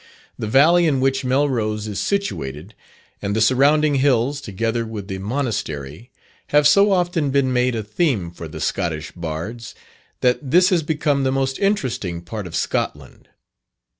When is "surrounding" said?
3.39-3.93